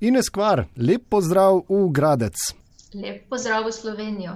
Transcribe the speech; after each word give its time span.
Ines 0.00 0.28
Kvar, 0.28 0.66
lep 0.76 1.06
pozdrav 1.08 1.62
v 1.68 1.86
Gradec. 1.94 2.34
Lep 2.94 3.28
pozdrav 3.30 3.66
v 3.66 3.72
Slovenijo. 3.72 4.34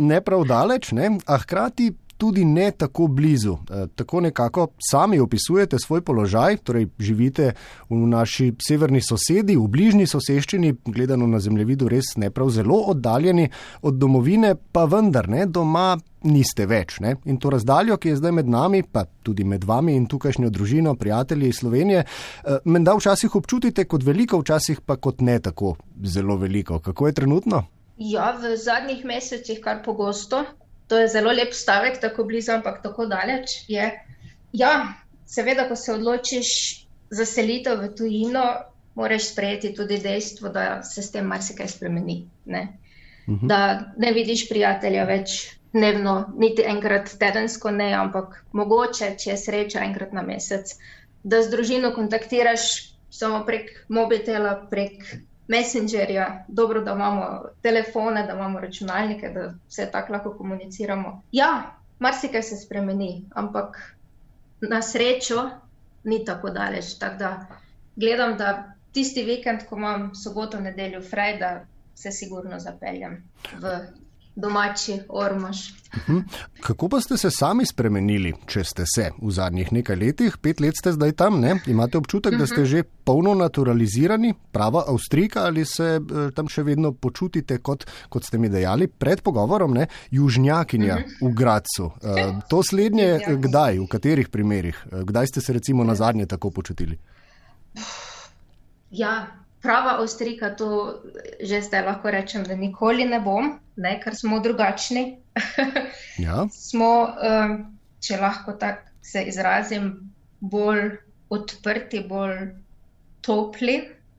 ne 0.00 0.20
prav 0.20 0.44
daleč, 0.48 0.92
ne? 0.92 1.18
a 1.26 1.36
hkrati 1.36 1.92
tudi 2.16 2.44
ne 2.44 2.70
tako 2.70 3.06
blizu. 3.06 3.56
E, 3.70 3.86
tako 3.94 4.20
nekako 4.20 4.68
sami 4.90 5.20
opisujete 5.20 5.78
svoj 5.78 6.00
položaj, 6.00 6.56
torej 6.56 6.88
živite 6.98 7.52
v 7.88 7.96
naši 7.96 8.52
severni 8.68 9.00
sosedi, 9.00 9.56
v 9.56 9.68
bližnji 9.68 10.06
soseščini, 10.06 10.74
gledano 10.84 11.26
na 11.26 11.40
zemljevidu, 11.40 11.88
res 11.88 12.16
ne 12.16 12.30
prav 12.30 12.50
zelo 12.50 12.80
oddaljeni 12.92 13.48
od 13.82 13.94
domovine, 13.94 14.54
pa 14.72 14.84
vendar 14.84 15.28
ne 15.28 15.46
doma. 15.46 15.96
Niste 16.26 16.64
več. 16.66 16.96
Ne? 16.98 17.12
In 17.30 17.36
to 17.38 17.52
razdaljo, 17.52 18.00
ki 18.02 18.08
je 18.08 18.16
zdaj 18.18 18.32
med 18.34 18.48
nami, 18.50 18.80
pa 18.82 19.04
tudi 19.22 19.44
med 19.46 19.62
vami 19.64 19.94
in 19.94 20.08
tukajšnjo 20.10 20.48
družino, 20.50 20.96
prijatelji 20.98 21.52
iz 21.52 21.60
Slovenije, 21.60 22.02
e, 22.02 22.56
menda 22.64 22.96
včasih 22.98 23.36
občutite 23.38 23.84
kot 23.84 24.02
veliko, 24.02 24.40
včasih 24.42 24.80
pa 24.82 24.96
kot 24.96 25.20
ne 25.22 25.38
tako 25.38 25.76
zelo 26.02 26.34
veliko. 26.40 26.80
Kako 26.82 27.06
je 27.06 27.18
trenutno? 27.20 27.62
Ja, 27.96 28.32
v 28.36 28.56
zadnjih 28.60 29.04
mesecih 29.08 29.60
kar 29.62 29.84
pogosto, 29.84 30.42
to 30.88 30.98
je 30.98 31.08
zelo 31.08 31.32
lep 31.32 31.54
stavek, 31.54 32.00
tako 32.00 32.24
blizu, 32.24 32.52
ampak 32.52 32.82
tako 32.82 33.06
daleč. 33.06 33.64
Je. 33.68 33.90
Ja, 34.52 34.94
seveda, 35.26 35.68
ko 35.68 35.76
se 35.76 35.92
odločiš 35.92 36.48
za 37.10 37.26
selitev 37.26 37.82
v 37.82 37.92
tujino, 37.98 38.44
moraš 38.94 39.30
sprejeti 39.32 39.74
tudi 39.74 39.98
dejstvo, 39.98 40.48
da 40.48 40.82
se 40.82 41.02
s 41.02 41.12
tem 41.12 41.26
marsikaj 41.26 41.68
spremeni. 41.68 42.24
Ne? 42.44 42.68
Uh 43.26 43.34
mhm. 43.34 43.44
-huh. 43.44 43.48
Da 43.48 43.92
ne 43.96 44.12
vidiš 44.12 44.48
prijatelja 44.48 45.04
več 45.04 45.56
dnevno, 45.72 46.32
niti 46.38 46.62
enkrat 46.62 47.10
tedensko, 47.18 47.70
ne, 47.70 47.92
ampak 47.94 48.44
mogoče, 48.52 49.14
če 49.18 49.30
je 49.30 49.36
sreča, 49.36 49.84
enkrat 49.84 50.12
na 50.12 50.22
mesec. 50.22 50.72
Da 51.24 51.42
z 51.42 51.50
družino 51.50 51.92
kontaktiraš 51.94 52.94
samo 53.10 53.44
prek 53.46 53.70
mobitela, 53.88 54.54
prek 54.70 55.04
messengerja, 55.48 56.44
dobro, 56.48 56.80
da 56.80 56.92
imamo 56.92 57.44
telefone, 57.62 58.26
da 58.26 58.32
imamo 58.32 58.60
računalnike, 58.60 59.28
da 59.28 59.52
vse 59.68 59.90
tako 59.92 60.12
lahko 60.12 60.34
komuniciramo. 60.38 61.22
Ja, 61.32 61.74
marsikaj 61.98 62.42
se 62.42 62.56
spremeni, 62.56 63.24
ampak 63.34 63.96
na 64.60 64.82
srečo 64.82 65.50
ni 66.04 66.24
tako 66.24 66.50
daleč. 66.50 66.98
Tak 66.98 67.18
da 67.18 67.46
gledam, 67.96 68.36
da 68.36 68.72
tisti 68.92 69.22
vikend, 69.22 69.66
ko 69.68 69.76
imam 69.76 70.14
soboto, 70.14 70.60
nedeljo, 70.60 71.02
fraj, 71.02 71.38
da 71.38 71.64
se 71.94 72.10
sigurno 72.12 72.58
zapeljem 72.60 73.22
v 73.60 73.78
domači 74.36 75.00
ormož. 75.08 75.56
Mhm. 75.96 76.18
Kako 76.60 76.88
pa 76.88 77.00
ste 77.00 77.16
se 77.16 77.30
sami 77.30 77.66
spremenili, 77.66 78.34
če 78.46 78.64
ste 78.64 78.84
se 78.94 79.10
v 79.22 79.30
zadnjih 79.30 79.72
nekaj 79.72 79.96
letih, 79.96 80.36
pet 80.42 80.60
let 80.60 80.76
ste 80.76 80.92
zdaj 80.92 81.12
tam, 81.16 81.40
ne? 81.40 81.54
imate 81.66 81.98
občutek, 81.98 82.36
da 82.36 82.46
ste 82.46 82.60
mhm. 82.60 82.68
že 82.70 82.82
polno 83.04 83.34
naturalizirani, 83.34 84.34
prava 84.52 84.84
Avstrika 84.88 85.46
ali 85.48 85.64
se 85.64 85.96
eh, 85.96 86.28
tam 86.36 86.48
še 86.52 86.62
vedno 86.62 86.92
počutite, 86.92 87.58
kot, 87.58 87.86
kot 88.08 88.28
ste 88.28 88.38
mi 88.38 88.52
dejali 88.52 88.88
pred 88.88 89.22
pogovorom, 89.24 89.74
ne? 89.74 89.88
južnjakinja 90.10 90.98
mhm. 91.00 91.16
v 91.22 91.32
Gracu. 91.34 91.90
Eh, 92.02 92.36
to 92.50 92.60
slednje, 92.62 93.38
kdaj, 93.48 93.80
v 93.80 93.88
katerih 93.88 94.28
primerih, 94.28 94.84
eh, 94.92 95.04
kdaj 95.08 95.32
ste 95.32 95.40
se 95.40 95.56
recimo 95.56 95.84
na 95.84 95.94
zadnje 95.94 96.26
tako 96.26 96.50
počutili? 96.50 96.98
Ja, 98.90 99.26
prava 99.62 99.96
Avstrika, 100.00 100.50
to 100.56 101.00
že 101.40 101.62
zdaj 101.62 101.86
lahko 101.86 102.10
rečem, 102.10 102.44
da 102.44 102.54
nikoli 102.54 103.04
ne 103.04 103.20
bom, 103.20 103.56
ne, 103.76 103.96
ker 104.00 104.14
smo 104.16 104.40
drugačni. 104.40 105.18
ja. 106.26 106.46
Smo, 106.52 106.92
um, 107.16 107.56
če 108.00 108.20
lahko 108.20 108.56
tako 108.60 108.86
se 109.06 109.22
izrazim, 109.30 109.90
bolj 110.40 110.96
odprti, 111.30 112.02
bolj 112.08 112.50
topli, 113.22 113.76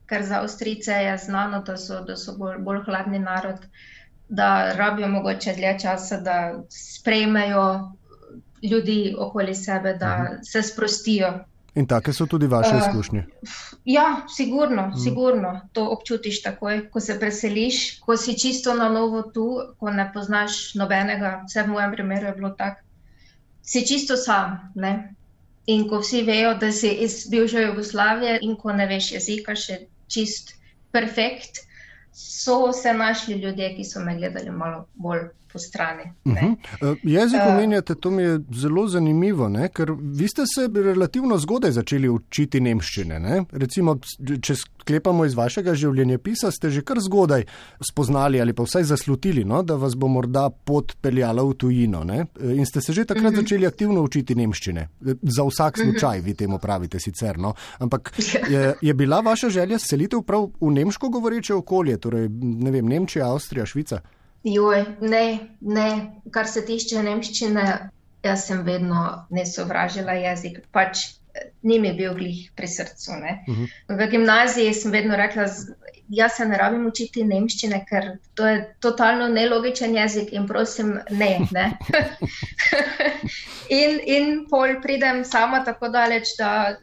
ker 0.08 0.24
za 0.24 0.40
Avstrice 0.42 0.92
je 1.04 1.16
znano, 1.18 1.60
da 1.66 1.76
so, 1.76 2.00
da 2.04 2.16
so 2.16 2.36
bolj, 2.38 2.58
bolj 2.64 2.82
hladni 2.86 3.20
narod, 3.20 3.64
da 4.28 4.72
rabijo 4.76 5.08
mogoče 5.08 5.54
dlje 5.56 5.74
časa, 5.84 6.20
da 6.20 6.38
sprejmejo 6.72 7.92
ljudi 8.62 9.14
okoli 9.18 9.54
sebe, 9.54 9.94
da 9.94 10.14
uh 10.14 10.24
mhm. 10.24 10.32
-huh. 10.32 10.50
se 10.52 10.62
sprostijo. 10.62 11.32
In 11.78 11.86
take 11.86 12.12
so 12.12 12.26
tudi 12.26 12.46
vaše 12.46 12.74
uh, 12.74 12.82
izkušnje? 12.82 13.24
Ja, 13.84 14.06
sigurno, 14.36 14.86
mm. 14.86 14.98
sigurno. 15.04 15.60
To 15.72 15.84
občutiš 15.94 16.42
takoj, 16.42 16.88
ko 16.90 17.00
se 17.00 17.18
preseliš, 17.20 18.00
ko 18.00 18.16
si 18.16 18.34
čisto 18.38 18.74
na 18.74 18.88
novo 18.88 19.22
tu, 19.22 19.46
ko 19.78 19.90
ne 19.90 20.08
poznaš 20.14 20.74
nobenega. 20.74 21.44
Vse 21.46 21.62
v 21.62 21.76
mojem 21.76 21.92
primeru 21.92 22.26
je 22.26 22.34
bilo 22.40 22.50
tako. 22.58 22.82
Si 23.62 23.86
čisto 23.86 24.16
sam. 24.16 24.58
Ne? 24.74 25.14
In 25.66 25.86
ko 25.88 26.02
vsi 26.02 26.24
vejo, 26.26 26.54
da 26.58 26.72
si 26.72 26.90
iz 27.06 27.26
bivše 27.30 27.62
Jugoslavije 27.62 28.38
in 28.42 28.56
ko 28.56 28.72
ne 28.72 28.86
veš 28.90 29.12
jezika, 29.12 29.54
še 29.54 29.84
čist 30.08 30.54
perfekt, 30.92 31.62
so 32.12 32.72
se 32.72 32.94
našli 32.94 33.34
ljudje, 33.38 33.74
ki 33.76 33.84
so 33.84 34.00
me 34.00 34.16
gledali 34.16 34.50
malo 34.50 34.86
bolj 34.94 35.28
po 35.52 35.58
strani. 35.58 36.02
Uh 36.24 36.32
-huh. 36.32 36.56
uh, 36.90 36.96
jezik 37.02 37.40
eh, 37.40 37.54
omenjate, 37.54 37.94
to 37.94 38.10
mi 38.10 38.22
je 38.22 38.40
zelo 38.52 38.88
zanimivo, 38.88 39.48
ne? 39.48 39.68
ker 39.68 39.92
vi 40.00 40.28
ste 40.28 40.42
se 40.46 40.68
relativno 40.74 41.38
zgodaj 41.38 41.72
začeli 41.72 42.08
učiti 42.08 42.60
nemščine. 42.60 43.20
Ne? 43.20 43.44
Recimo, 43.52 43.98
če 44.42 44.54
sklepamo 44.54 45.24
iz 45.24 45.34
vašega 45.34 45.74
življenjepisa, 45.74 46.50
ste 46.50 46.70
že 46.70 46.82
kar 46.82 47.00
zgodaj 47.00 47.44
spoznali 47.90 48.40
ali 48.40 48.52
pa 48.52 48.62
vsaj 48.62 48.84
zaslutili, 48.84 49.44
no? 49.44 49.62
da 49.62 49.76
vas 49.76 49.94
bo 49.96 50.08
morda 50.08 50.50
pot 50.50 50.96
peljala 51.00 51.42
v 51.42 51.54
tujino. 51.54 52.04
Ne? 52.04 52.26
In 52.40 52.66
ste 52.66 52.80
se 52.80 52.92
že 52.92 53.04
takrat 53.04 53.24
uh 53.24 53.30
mhm. 53.30 53.38
-huh. 53.38 53.42
začeli 53.42 53.66
aktivno 53.66 54.02
učiti 54.02 54.34
nemščine. 54.34 54.88
Za 55.22 55.44
vsak 55.44 55.78
mhm. 55.78 55.84
slučaj, 55.84 56.18
uh 56.18 56.24
-huh. 56.24 56.26
vi 56.26 56.34
temu 56.34 56.58
pravite 56.58 57.00
sicer. 57.00 57.38
No? 57.38 57.54
Ampak 57.78 58.12
je, 58.52 58.74
je 58.80 58.94
bila 58.94 59.20
vaša 59.20 59.48
želja 59.50 59.78
selitev 59.78 60.22
prav 60.22 60.50
v 60.60 60.70
nemško 60.70 61.08
govoreče 61.08 61.54
okolje, 61.54 61.96
torej 61.96 62.28
ne 62.40 62.70
vem, 62.70 62.86
Nemčija, 62.86 63.32
Avstrija, 63.32 63.66
Švica? 63.66 64.00
Joj, 64.44 64.84
ne, 65.00 65.38
ne, 65.60 65.88
kar 66.30 66.46
se 66.46 66.64
tiče 66.66 67.02
nemščine, 67.02 67.64
jaz 68.24 68.46
sem 68.46 68.62
vedno 68.66 69.04
ne 69.34 69.44
sovražila 69.46 70.14
jezik, 70.18 70.60
pač 70.72 71.06
ni 71.62 71.78
mi 71.78 71.92
bil 71.94 72.14
glih 72.14 72.50
pri 72.56 72.68
srcu. 72.68 73.10
Uh 73.12 73.18
mhm. 73.18 73.64
-huh. 73.64 73.98
V 73.98 74.10
gimnaziji 74.10 74.74
sem 74.74 74.92
vedno 74.92 75.16
rekla, 75.16 75.46
jaz 76.08 76.32
se 76.36 76.46
ne 76.46 76.58
rabim 76.58 76.86
učiti 76.86 77.24
nemščine, 77.24 77.84
ker 77.88 78.16
to 78.34 78.46
je 78.46 78.74
totalno 78.80 79.28
nelogičen 79.28 79.94
jezik 79.94 80.32
in 80.32 80.46
prosim, 80.46 80.98
ne. 81.10 81.38
ne. 81.50 81.78
in, 83.80 84.00
in 84.04 84.46
pol 84.50 84.80
pridem 84.82 85.24
sama 85.24 85.64
tako 85.64 85.88
daleč, 85.88 86.36
da 86.38 86.76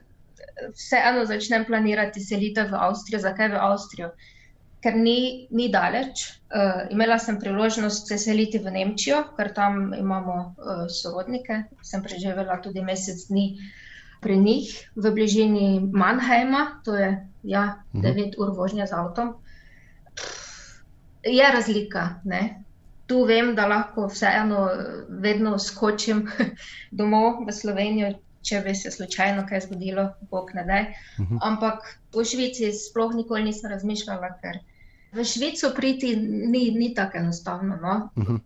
vseeno 0.74 1.26
začnem 1.26 1.66
planirati 1.66 2.22
selitev 2.22 2.72
v 2.72 2.80
Avstrijo. 2.80 3.20
Zakaj 3.20 3.50
v 3.50 3.60
Avstrijo? 3.60 4.12
Ker 4.86 4.94
ni, 4.94 5.48
ni 5.50 5.66
daleč. 5.74 6.28
Uh, 6.54 6.86
imela 6.94 7.18
sem 7.20 7.40
priložnost 7.42 8.08
se 8.08 8.20
seliti 8.22 8.62
v 8.62 8.70
Nemčijo, 8.76 9.24
ker 9.38 9.50
tam 9.56 9.90
imamo 9.98 10.36
uh, 10.38 10.84
sorodnike. 10.94 11.64
Sem 11.82 12.04
preživela 12.06 12.60
tudi 12.62 12.86
mesec 12.86 13.24
dni 13.32 13.48
pri 14.22 14.38
njih 14.38 14.70
v 14.96 15.12
bližini 15.14 15.70
Mannheima, 15.94 16.82
to 16.86 16.94
je 16.98 17.10
ja, 17.44 17.82
9 17.94 18.04
mhm. 18.04 18.30
ur 18.38 18.54
vožnja 18.58 18.86
z 18.86 18.94
avtom. 18.98 19.34
Je 21.26 21.50
razlika. 21.52 22.22
Ne? 22.26 22.62
Tu 23.10 23.24
vem, 23.26 23.56
da 23.58 23.66
lahko 23.70 24.06
vseeno 24.10 24.68
vedno 25.10 25.58
skočim 25.62 26.28
domov 27.00 27.42
v 27.46 27.54
Slovenijo, 27.54 28.14
če 28.46 28.62
bi 28.62 28.78
se 28.78 28.94
slučajno 28.94 29.48
kaj 29.50 29.66
zgodilo, 29.66 30.12
bog 30.30 30.54
ne 30.54 30.64
da. 30.70 30.80
Mhm. 31.18 31.42
Ampak 31.42 31.90
v 32.14 32.26
Švici 32.26 32.70
sploh 32.70 33.18
nikoli 33.18 33.50
nisem 33.50 33.74
razmišljala, 33.74 34.30
ker 34.42 34.62
v 35.16 35.24
Švico 35.24 35.72
priti 35.76 36.16
ni, 36.16 36.72
ni 36.72 36.94
tako 36.94 37.18
enostavno. 37.18 37.80
No? 37.82 38.10
Uh 38.16 38.24
mhm. 38.24 38.36
-huh. 38.36 38.40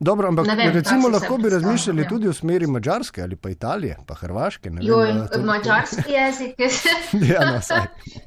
Dobro, 0.00 0.28
ampak 0.28 0.46
vem, 0.46 0.72
recimo 0.72 1.08
lahko 1.08 1.36
bi 1.38 1.50
razmišljali 1.50 2.02
ja. 2.02 2.08
tudi 2.08 2.28
v 2.28 2.32
smeri 2.32 2.66
Mačarske 2.66 3.22
ali 3.22 3.36
pa 3.36 3.50
Italije, 3.50 3.96
pa 4.06 4.14
Hrvaške. 4.14 4.70
Ne 4.70 4.80
Joj, 4.84 5.12
vem, 5.12 5.26
to... 5.32 5.40
Mačarski 5.44 6.12
jezik 6.12 6.54
ja, 7.32 7.40
no, 7.50 7.82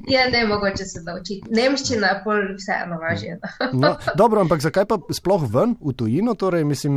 je 0.07 0.29
ne 0.31 0.43
mogoče 0.47 0.85
se 0.85 1.01
naučiti. 1.01 1.49
Nemščina 1.49 2.07
je 2.07 2.19
pol 2.23 2.43
vseeno 2.59 2.99
važje. 3.01 3.39
no, 3.83 3.95
dobro, 4.17 4.41
ampak 4.45 4.61
zakaj 4.61 4.85
pa 4.85 4.99
sploh 5.09 5.47
ven 5.49 5.73
v 5.81 5.95
tujino? 5.97 6.35
Torej, 6.37 6.63
mislim, 6.63 6.93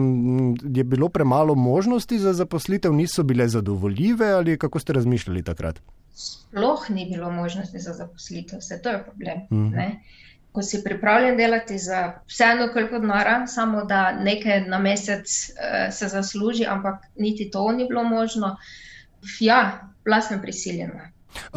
je 0.60 0.84
bilo 0.84 1.08
premalo 1.08 1.54
možnosti 1.54 2.18
za 2.18 2.36
zaposlitev, 2.36 2.92
niso 2.92 3.24
bile 3.24 3.48
zadovoljive 3.48 4.28
ali 4.32 4.58
kako 4.58 4.78
ste 4.78 4.92
razmišljali 4.92 5.42
takrat? 5.42 5.80
Sploh 6.12 6.90
ni 6.90 7.08
bilo 7.14 7.30
možnosti 7.30 7.78
za 7.78 7.96
zaposlitev, 7.96 8.60
vse 8.60 8.82
to 8.82 8.92
je 8.92 9.02
problem. 9.04 9.48
Uh 9.50 9.56
mhm. 9.56 9.96
Ko 10.56 10.62
si 10.62 10.78
pripravljen 10.84 11.36
delati 11.36 11.78
za 11.78 12.12
vseeno, 12.26 12.70
koliko 12.72 12.98
denara, 12.98 13.46
samo 13.46 13.84
da 13.84 14.12
nekaj 14.12 14.62
na 14.68 14.78
mesec 14.78 15.28
uh, 15.28 15.92
se 15.92 16.08
zasluži, 16.08 16.64
ampak 16.64 16.94
niti 17.16 17.50
to 17.50 17.72
ni 17.72 17.84
bilo 17.88 18.04
možno. 18.04 18.56
Ja, 19.40 19.90
bila 20.04 20.20
sem 20.20 20.40
prisiljena. 20.40 21.10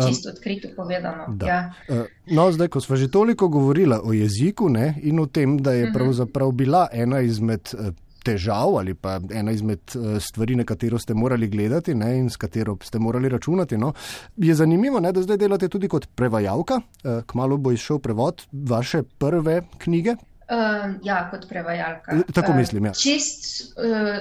Čisto 0.07 0.29
odkrito 0.29 0.67
povedano. 0.75 1.37
Ja. 1.47 1.73
Eh, 1.87 2.03
no, 2.35 2.51
zdaj, 2.51 2.67
ko 2.67 2.81
smo 2.81 2.95
že 2.95 3.07
toliko 3.11 3.47
govorili 3.47 3.95
o 4.03 4.13
jeziku 4.13 4.69
ne, 4.69 4.95
in 5.01 5.19
o 5.19 5.25
tem, 5.25 5.57
da 5.57 5.71
je 5.71 5.85
mhm. 5.85 5.93
pravzaprav 5.93 6.51
bila 6.51 6.87
ena 6.91 7.21
izmed 7.21 7.71
eh, 7.73 7.91
težav 8.29 8.77
ali 8.79 8.93
pa 8.93 9.19
ena 9.33 9.51
izmed 9.55 9.95
eh, 9.95 10.19
stvari, 10.23 10.55
na 10.59 10.65
katero 10.67 10.99
ste 10.99 11.13
morali 11.13 11.47
gledati 11.47 11.95
ne, 11.95 12.15
in 12.19 12.29
s 12.29 12.37
katero 12.37 12.77
ste 12.83 12.99
morali 12.99 13.29
računati. 13.29 13.77
No. 13.77 13.93
Je 14.37 14.55
zanimivo, 14.55 14.99
ne, 14.99 15.11
da 15.11 15.21
zdaj 15.25 15.37
delate 15.37 15.69
tudi 15.69 15.87
kot 15.87 16.07
prevajalka. 16.15 16.81
Eh, 17.03 17.21
kmalo 17.27 17.57
bo 17.57 17.71
izšel 17.71 17.99
prevod 17.99 18.45
vaše 18.51 19.03
prve 19.19 19.61
knjige. 19.77 20.15
Uh, 20.49 20.95
ja, 21.05 21.27
kot 21.31 21.43
prevajalka. 21.49 22.15
Tako 22.33 22.53
mislim. 22.53 22.85
Ja. 22.85 22.91
Čist 22.97 23.43
uh, 23.77 24.15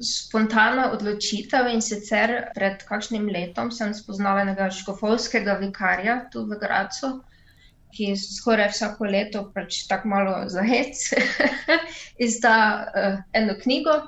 spontana 0.00 0.86
odločitev 0.94 1.68
in 1.74 1.82
sicer 1.84 2.32
pred 2.54 2.80
kakšnim 2.88 3.26
letom 3.28 3.68
sem 3.68 3.92
spoznala 3.92 4.46
enega 4.46 4.70
škofovskega 4.72 5.58
vikarja 5.60 6.22
tu 6.32 6.46
v 6.48 6.56
Gracu, 6.62 7.10
ki 7.94 8.12
skoraj 8.18 8.72
vsako 8.72 9.08
leto 9.10 9.44
pač 9.54 9.84
tako 9.90 10.10
malo 10.12 10.36
zahec 10.50 11.00
izda 12.28 12.54
uh, 12.82 13.18
eno 13.32 13.56
knjigo, 13.62 13.98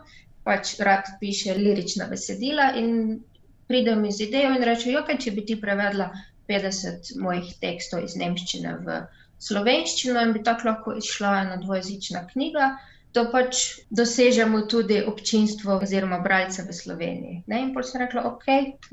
pač 0.47 0.77
rad 0.87 1.09
piše 1.21 1.55
lirična 1.59 2.07
besedila 2.11 2.73
in 2.81 3.21
pride 3.67 3.97
mi 3.97 4.13
z 4.13 4.29
idejo 4.29 4.55
in 4.55 4.63
reče, 4.63 4.91
jo, 4.93 5.03
kaj 5.07 5.19
če 5.25 5.35
bi 5.37 5.47
ti 5.47 5.61
prevedla 5.61 6.11
50 6.51 7.17
mojih 7.23 7.55
tekstov 7.63 8.05
iz 8.07 8.15
nemščine 8.19 8.77
v 8.87 9.01
slovenščino 9.43 10.23
in 10.23 10.35
bi 10.37 10.43
tako 10.47 10.71
lahko 10.71 10.95
izšla 11.01 11.33
ena 11.41 11.57
dvojezična 11.63 12.27
knjiga. 12.33 12.77
To 13.17 13.25
pač 13.33 13.63
dosežemo 13.99 14.63
tudi 14.71 15.01
občinstvo 15.11 15.79
oziroma 15.83 16.19
bralce 16.25 16.67
v 16.67 16.75
Sloveniji. 16.79 17.43
Ne? 17.49 17.63
In 17.65 17.73
potem 17.75 17.91
sem 17.91 18.03
rekla, 18.05 18.27
ok, 18.29 18.47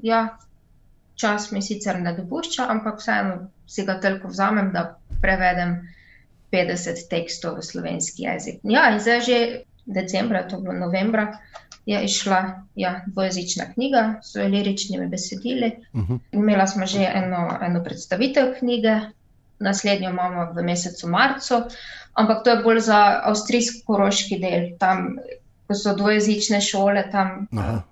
ja, 0.09 0.21
čas 1.15 1.51
mi 1.51 1.61
sicer 1.61 1.99
ne 2.01 2.13
dopušča, 2.13 2.67
ampak 2.69 2.99
vseeno 2.99 3.49
si 3.67 3.85
ga 3.85 3.99
toliko 4.01 4.27
vzamem, 4.27 4.71
da 4.73 4.97
prevedem 5.21 5.77
50 6.51 7.07
tekstov 7.09 7.57
v 7.57 7.65
slovenski 7.65 8.27
jezik. 8.27 8.59
Ja, 8.63 8.89
in 8.93 8.99
zdaj 8.99 9.21
že 9.21 9.37
decembra, 9.85 10.43
to 10.47 10.61
bo 10.61 10.73
novembra, 10.73 11.39
je 11.85 12.03
išla 12.05 12.63
ja, 12.75 13.01
dvojezična 13.07 13.73
knjiga 13.73 14.19
s 14.23 14.35
liričnimi 14.35 15.07
besedili. 15.07 15.71
Uh 15.93 16.01
mhm. 16.01 16.13
-huh. 16.13 16.19
Imela 16.31 16.67
smo 16.67 16.85
že 16.85 17.11
eno, 17.13 17.57
eno 17.61 17.83
predstavitev 17.83 18.53
knjige, 18.59 18.99
naslednjo 19.59 20.09
imamo 20.09 20.53
v 20.53 20.63
mesecu 20.63 21.07
marcu, 21.07 21.61
ampak 22.13 22.43
to 22.43 22.49
je 22.49 22.63
bolj 22.63 22.79
za 22.79 23.21
avstrijsko-koroški 23.23 24.39
del. 24.39 24.77
Tam 24.79 25.17
ko 25.73 25.79
so 25.79 25.95
dvojezične 25.95 26.61
šole 26.61 27.03
tam. 27.11 27.47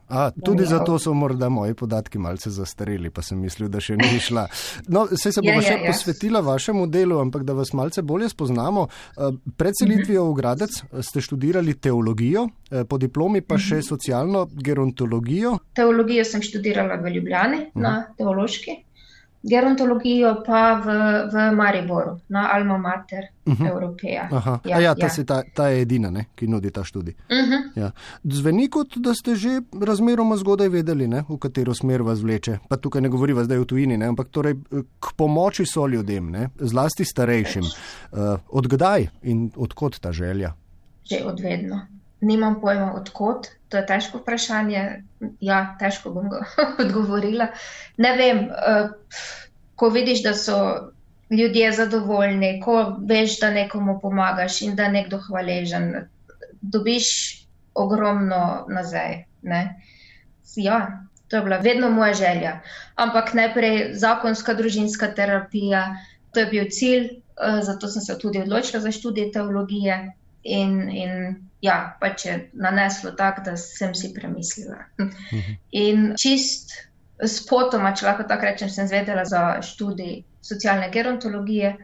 A, 0.10 0.30
tudi 0.46 0.66
zato 0.66 1.00
so 1.00 1.14
morda 1.14 1.50
moji 1.50 1.74
podatki 1.74 2.20
malce 2.20 2.50
zastareli, 2.50 3.10
pa 3.10 3.22
sem 3.22 3.40
mislil, 3.40 3.70
da 3.72 3.80
še 3.82 3.96
ni 3.98 4.20
šla. 4.20 4.46
No, 4.92 5.06
se 5.16 5.32
se 5.32 5.42
bo 5.42 5.54
ja, 5.54 5.62
še 5.64 5.78
ja, 5.78 5.88
posvetila 5.88 6.42
vašemu 6.46 6.86
delu, 6.92 7.20
ampak 7.24 7.46
da 7.48 7.56
vas 7.58 7.74
malce 7.74 8.04
bolje 8.04 8.30
spoznamo. 8.30 8.88
Eh, 8.88 9.40
pred 9.58 9.78
selitvijo 9.80 10.28
v 10.30 10.38
Gradec 10.38 10.78
ste 11.08 11.24
študirali 11.24 11.78
teologijo, 11.80 12.50
eh, 12.72 12.84
po 12.84 13.00
diplomi 13.02 13.42
pa 13.42 13.58
še 13.58 13.82
socialno 13.88 14.46
gerontologijo. 14.52 15.58
Teologijo 15.74 16.28
sem 16.28 16.44
študirala 16.44 17.00
v 17.02 17.16
Ljubljani 17.16 17.66
na 17.76 17.96
teološki 18.18 18.78
gerontologijo 19.44 20.44
pa 20.46 20.82
v, 20.86 20.88
v 21.34 21.56
Mariboru, 21.56 22.20
na 22.30 22.50
Alma 22.54 22.78
Mater 22.78 23.24
uh 23.46 23.54
mhm. 23.54 23.64
-huh. 23.64 23.72
Evropeja. 23.72 24.30
Ja, 24.66 24.80
ja, 24.80 24.96
ta, 24.96 25.08
ja. 25.18 25.24
Ta, 25.26 25.44
ta 25.54 25.68
je 25.68 25.82
edina, 25.82 26.10
ne, 26.10 26.26
ki 26.36 26.48
nudi 26.48 26.72
ta 26.72 26.84
študij. 26.84 27.14
Uh 27.30 27.38
mhm. 27.38 27.52
-huh. 27.52 27.80
ja. 27.82 27.92
Zveni 28.24 28.70
kot, 28.70 28.98
da 28.98 29.14
ste 29.14 29.36
že 29.36 29.62
razmeroma 29.82 30.38
zgodaj 30.38 30.70
vedeli, 30.70 31.08
ne, 31.08 31.24
v 31.30 31.38
katero 31.38 31.74
smer 31.74 32.02
vas 32.02 32.22
vleče. 32.22 32.58
Pa 32.70 32.78
tukaj 32.78 33.02
ne 33.02 33.10
govoriva 33.10 33.44
zdaj 33.44 33.58
v 33.58 33.66
tujini, 33.66 33.98
ne, 33.98 34.06
ampak 34.06 34.28
torej 34.30 34.56
k 35.00 35.14
pomoči 35.16 35.66
so 35.66 35.88
ljudem, 35.88 36.30
ne, 36.30 36.50
zlasti 36.60 37.06
starejšim. 37.06 37.64
Uh, 38.12 38.20
odkdaj 38.50 39.08
in 39.22 39.52
odkot 39.56 40.00
ta 40.00 40.12
želja? 40.12 40.54
Že 41.04 41.26
odvedno. 41.26 41.82
Nimam 42.22 42.60
pojma, 42.62 42.94
odkot. 42.94 43.48
To 43.70 43.80
je 43.80 43.86
težko 43.90 44.20
vprašanje. 44.22 44.82
Ja, 45.42 45.62
težko 45.80 46.12
bom 46.14 46.30
ga 46.30 46.44
odgovorila. 46.84 47.48
Ne 47.98 48.16
vem, 48.18 48.44
uh, 48.50 48.92
ko 49.76 49.90
vidiš, 49.90 50.24
da 50.24 50.34
so 50.38 50.58
ljudje 51.32 51.72
zadovoljni, 51.72 52.60
ko 52.62 52.98
veš, 53.08 53.40
da 53.40 53.50
nekomu 53.52 54.00
pomagaš 54.02 54.62
in 54.62 54.76
da 54.76 54.84
je 54.84 54.98
nekdo 54.98 55.18
hvaležen, 55.26 55.94
dobiš 56.62 57.08
ogromno 57.74 58.66
nazaj. 58.70 59.24
Ne? 59.42 59.62
Ja, 60.56 61.08
to 61.28 61.40
je 61.40 61.42
bila 61.42 61.58
vedno 61.58 61.90
moja 61.90 62.14
želja. 62.14 62.60
Ampak 62.96 63.34
najprej 63.34 63.94
zakonska 63.96 64.54
družinska 64.54 65.14
terapija, 65.16 65.96
to 66.34 66.40
je 66.40 66.46
bil 66.46 66.70
cilj, 66.70 67.08
uh, 67.08 67.64
zato 67.64 67.88
sem 67.88 68.02
se 68.02 68.18
tudi 68.20 68.44
odločila 68.44 68.82
za 68.84 68.92
študij 68.92 69.32
teologije. 69.32 70.12
In, 70.44 70.90
in 70.90 71.36
ja, 71.62 71.98
pač 72.02 72.26
je 72.26 72.38
naneslo 72.54 73.12
tako, 73.18 73.44
da 73.46 73.58
sem 73.58 73.96
si 73.96 74.14
premislila. 74.14 74.86
Mhm. 75.00 75.58
In 75.72 76.08
čist 76.18 76.74
spotoma, 77.28 77.94
če 77.94 78.08
lahko 78.08 78.26
tako 78.30 78.50
rečem, 78.50 78.70
sem 78.70 78.88
zvedela 78.90 79.26
za 79.26 79.62
študij 79.62 80.24
socialne 80.42 80.90
gerontologije, 80.90 81.76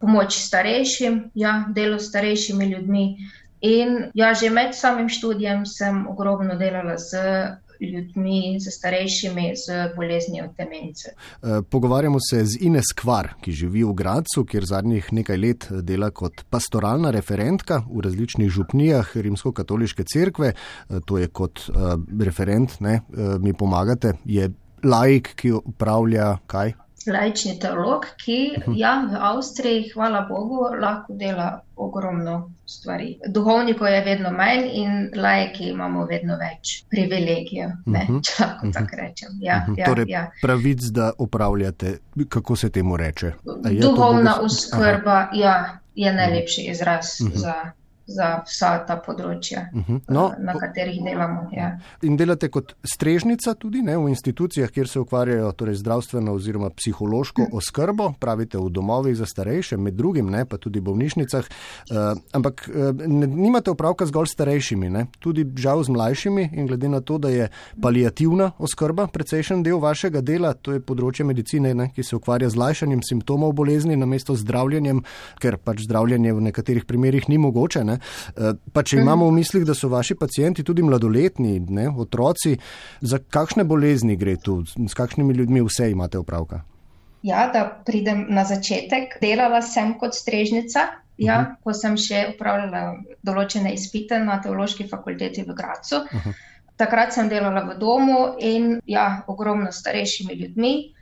pomoč 0.00 0.38
starejšim, 0.40 1.30
ja, 1.34 1.66
delo 1.76 1.98
s 1.98 2.08
starejšimi 2.08 2.70
ljudmi. 2.72 3.06
In 3.60 4.10
ja, 4.14 4.34
že 4.34 4.50
med 4.50 4.74
samim 4.76 5.08
študijem 5.08 5.66
sem 5.66 6.04
ogromno 6.08 6.56
delala 6.56 6.98
z 7.00 7.20
ljudmi, 7.80 8.58
z 8.60 8.70
starejšimi, 8.70 9.46
z 9.56 9.94
boleznijo 9.96 10.48
demence. 10.58 11.12
E, 11.12 11.62
pogovarjamo 11.70 12.18
se 12.30 12.44
z 12.44 12.60
Ines 12.60 12.92
Kvar, 12.96 13.34
ki 13.40 13.52
živi 13.52 13.84
v 13.84 13.94
Gracu, 13.94 14.44
kjer 14.44 14.64
zadnjih 14.64 15.12
nekaj 15.12 15.36
let 15.36 15.68
dela 15.82 16.10
kot 16.10 16.44
pastoralna 16.50 17.10
referentka 17.10 17.82
v 17.90 18.04
različnih 18.06 18.50
župnijah 18.50 19.16
Rimsko-katoliške 19.16 20.04
cerkve. 20.04 20.52
E, 20.52 21.02
to 21.06 21.18
je 21.18 21.28
kot 21.28 21.68
e, 21.68 21.92
referent, 22.24 22.80
ne, 22.80 23.00
mi 23.40 23.52
pomagate, 23.52 24.16
je 24.24 24.50
laik, 24.84 25.34
ki 25.36 25.52
upravlja 25.56 26.36
kaj? 26.46 26.74
Laični 27.12 27.58
teolog, 27.60 28.06
ki 28.24 28.38
mhm. 28.58 28.74
ja, 28.76 28.92
v 29.10 29.20
Avstriji, 29.30 29.90
hvala 29.94 30.26
Bogu, 30.28 30.66
lahko 30.80 31.14
dela 31.14 31.60
ogromno 31.76 32.50
stvari. 32.66 33.18
Duhovnikov 33.28 33.88
je 33.88 34.00
vedno 34.04 34.30
manj 34.32 34.68
in 34.72 35.10
laiki 35.14 35.68
imamo 35.70 36.06
vedno 36.06 36.36
več 36.40 36.82
privilegijev, 36.90 37.70
ne, 37.86 38.02
uh 38.02 38.08
mhm. 38.08 38.16
-huh. 38.16 38.24
če 38.26 38.44
lahko 38.44 38.66
uh 38.66 38.70
-huh. 38.70 38.74
tako 38.74 38.96
rečem. 39.02 39.28
Ja, 39.40 39.56
uh 39.56 39.62
mhm. 39.62 39.72
-huh. 39.72 39.78
ja, 39.78 39.86
torej, 39.86 40.04
ja. 40.08 40.30
pravic, 40.42 40.82
da 40.82 41.12
upravljate, 41.18 41.98
kako 42.28 42.56
se 42.56 42.70
temu 42.70 42.96
reče? 42.96 43.32
Duhovna 43.80 44.40
uskrba 44.42 45.28
ja, 45.32 45.78
je 45.94 46.12
najlepši 46.12 46.62
izraz 46.62 47.20
uh 47.20 47.28
-huh. 47.28 47.36
za 47.36 47.54
za 48.06 48.28
vsa 48.46 48.70
ta 48.86 48.96
področja, 49.02 49.66
uh 49.72 49.78
mhm. 49.80 49.96
-huh. 49.96 50.14
no, 50.14 50.32
na 50.38 50.54
katerih 50.54 51.02
delamo. 51.04 51.48
Ja. 51.52 51.78
In 52.02 52.16
delate 52.16 52.48
kot 52.48 52.76
strežnica 52.84 53.54
tudi 53.54 53.82
ne, 53.82 53.96
v 53.98 54.08
institucijah, 54.08 54.70
kjer 54.70 54.88
se 54.88 55.00
ukvarjajo 55.00 55.52
torej 55.52 55.74
zdravstveno 55.74 56.32
oziroma 56.32 56.70
psihološko 56.70 57.42
uh 57.42 57.48
mhm. 57.48 57.54
-huh. 57.54 57.58
oskrbo, 57.58 58.12
pravite 58.20 58.58
v 58.58 58.70
domovih 58.70 59.16
za 59.16 59.26
starejše, 59.26 59.76
med 59.76 59.94
drugim, 59.94 60.30
ne, 60.30 60.44
pa 60.44 60.56
tudi 60.56 60.80
v 60.80 60.82
bolnišnicah. 60.82 61.44
Uh, 61.90 62.18
ampak 62.32 62.70
uh, 62.74 62.94
ne, 63.06 63.26
nimate 63.26 63.70
upravka 63.70 64.06
zgolj 64.06 64.26
s 64.26 64.32
starejšimi, 64.32 64.90
ne, 64.90 65.06
tudi 65.18 65.46
žal 65.56 65.82
z 65.82 65.88
mlajšimi 65.88 66.50
in 66.52 66.66
glede 66.66 66.88
na 66.88 67.00
to, 67.00 67.18
da 67.18 67.28
je 67.28 67.48
palijativna 67.82 68.52
oskrba 68.58 69.06
precejšen 69.06 69.62
del 69.62 69.78
vašega 69.78 70.20
dela, 70.20 70.52
to 70.54 70.72
je 70.72 70.80
področje 70.80 71.24
medicine, 71.24 71.74
ne, 71.74 71.90
ki 71.94 72.02
se 72.02 72.16
ukvarja 72.16 72.48
z 72.48 72.56
lajšanjem 72.56 73.02
simptomov 73.02 73.52
bolezni 73.52 73.96
namesto 73.96 74.34
zdravljenjem, 74.34 75.02
ker 75.42 75.56
pač 75.56 75.82
zdravljenje 75.88 76.32
v 76.32 76.40
nekaterih 76.40 76.84
primerjih 76.84 77.28
ni 77.28 77.38
mogoče. 77.38 77.84
Ne. 77.84 77.95
Eh, 77.96 78.52
pa 78.72 78.82
če 78.82 79.00
imamo 79.00 79.28
v 79.28 79.36
mislih, 79.40 79.64
da 79.66 79.74
so 79.74 79.88
vaši 79.88 80.14
pacijenti 80.14 80.64
tudi 80.64 80.82
mladoletni, 80.82 81.60
ne, 81.68 81.88
otroci, 81.88 82.56
za 83.00 83.18
kakšne 83.18 83.64
bolezni 83.64 84.16
gre 84.16 84.36
tu, 84.36 84.62
s 84.64 84.94
kakšnimi 84.94 85.34
ljudmi 85.34 85.62
vse 85.66 85.90
imate 85.90 86.18
opravka? 86.18 86.62
Ja, 87.26 87.48
da 87.52 87.64
pridem 87.86 88.26
na 88.30 88.44
začetek. 88.44 89.18
Delala 89.20 89.62
sem 89.62 89.96
kot 89.98 90.14
strežnica, 90.14 90.86
ja, 91.18 91.40
uh 91.40 91.46
-huh. 91.46 91.54
ko 91.64 91.72
sem 91.72 91.96
še 91.96 92.26
upravljala 92.34 93.02
določene 93.22 93.72
izpite 93.74 94.18
na 94.18 94.40
teološki 94.42 94.88
fakulteti 94.88 95.42
v 95.42 95.54
Gracu. 95.54 95.96
Uh 95.96 96.26
-huh. 96.26 96.34
Takrat 96.76 97.12
sem 97.12 97.28
delala 97.28 97.64
v 97.64 97.78
domu 97.78 98.36
in 98.38 98.80
ja, 98.86 99.24
ogromno 99.26 99.72
starejšimi 99.72 100.34
ljudmi. 100.34 100.92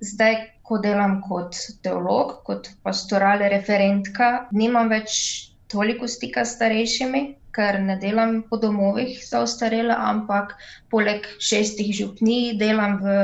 Zdaj, 0.00 0.34
ko 0.62 0.78
delam 0.78 1.20
kot 1.22 1.56
teolog, 1.82 2.42
kot 2.44 2.68
pastorale 2.82 3.48
referentka, 3.48 4.48
nimam 4.52 4.88
več 4.88 5.51
toliko 5.72 6.08
stika 6.08 6.44
s 6.44 6.56
starejšimi, 6.56 7.22
ker 7.52 7.80
ne 7.80 7.96
delam 8.00 8.42
po 8.48 8.56
domovih 8.56 9.18
za 9.24 9.42
ostarele, 9.44 9.94
ampak 9.96 10.54
poleg 10.90 11.26
šestih 11.40 11.92
župnij 11.96 12.56
delam 12.60 12.98
v 13.02 13.16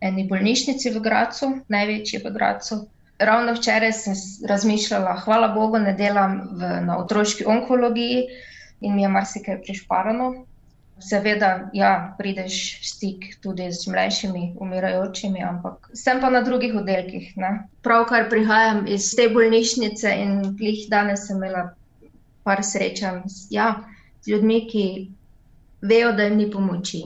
eni 0.00 0.24
bolnišnici 0.28 0.92
v 0.94 1.02
Gracu, 1.04 1.50
največji 1.68 2.22
v 2.24 2.32
Gracu. 2.36 2.84
Ravno 3.20 3.52
včeraj 3.52 3.92
sem 3.92 4.16
razmišljala, 4.48 5.18
hvala 5.26 5.50
Bogu, 5.52 5.78
ne 5.78 5.92
delam 5.92 6.38
v, 6.56 6.70
na 6.86 6.96
otroški 7.02 7.44
onkologiji 7.44 8.22
in 8.80 8.94
mi 8.96 9.02
je 9.04 9.10
marsikaj 9.12 9.60
prišparano. 9.66 10.30
Seveda, 11.00 11.70
ja, 11.72 12.14
prideš 12.18 12.56
v 12.80 12.86
stik 12.86 13.26
tudi 13.42 13.70
z 13.72 13.88
mlajšimi, 13.88 14.54
umirajočimi, 14.60 15.42
ampak 15.42 15.90
sem 15.96 16.20
pa 16.20 16.30
na 16.30 16.42
drugih 16.44 16.74
oddelkih. 16.76 17.32
Ne. 17.36 17.52
Pravkar 17.82 18.28
prihajam 18.30 18.84
iz 18.86 19.10
te 19.16 19.28
bolnišnice 19.32 20.12
in 20.22 20.56
jih 20.60 20.86
danes 20.92 21.26
sem 21.26 21.40
imela 21.40 21.70
par 22.44 22.64
srečanj. 22.64 23.24
Ja, 23.50 23.74
z 24.22 24.34
ljudmi, 24.34 24.66
ki 24.68 24.86
vejo, 25.82 26.12
da 26.12 26.28
jim 26.28 26.36
ni 26.36 26.50
pomoči. 26.50 27.04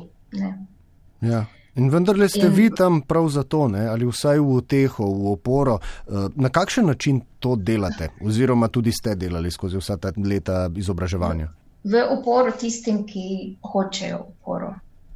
Ja. 1.21 1.45
In 1.75 1.91
vendarle 1.91 2.29
ste 2.29 2.47
in, 2.47 2.53
vi 2.55 2.71
tam 2.71 3.01
prav 3.03 3.29
zato, 3.29 3.69
ne? 3.69 3.87
ali 3.91 4.07
vsaj 4.07 4.39
v 4.39 4.57
uteho, 4.61 5.07
v 5.11 5.33
oporo. 5.33 5.79
Eh, 5.79 6.29
na 6.35 6.49
kakšen 6.49 6.87
način 6.87 7.21
to 7.39 7.57
delate, 7.57 8.09
oziroma 8.23 8.69
tudi 8.69 8.93
ste 8.93 9.15
delali 9.15 9.51
skozi 9.51 9.79
vsa 9.79 9.97
ta 9.97 10.13
leta 10.17 10.69
izobraževanja? 10.77 11.49
V 11.85 12.01
oporo 12.11 12.53
tistim, 12.53 13.05
ki 13.07 13.57
hočejo 13.63 14.21
oporo. 14.29 14.75